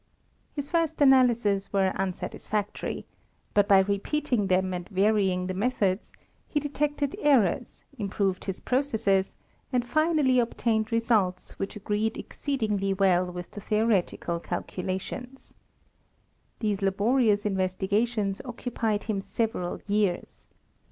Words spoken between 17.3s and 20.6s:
in vestigations occupied him several years.